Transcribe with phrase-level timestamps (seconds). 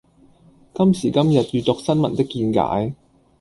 [0.73, 2.95] 今時今日閱讀新聞的見解